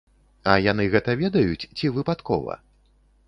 [0.51, 2.57] А яны гэта ведаюць ці выпадкова?